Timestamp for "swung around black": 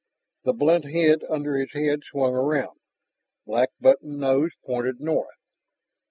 2.09-3.69